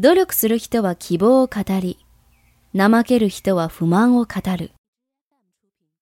[0.00, 1.98] 努力する人は希望を語り、
[2.72, 4.70] 怠ける人は不満を語る。